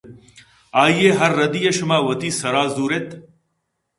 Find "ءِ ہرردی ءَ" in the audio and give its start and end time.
1.09-1.75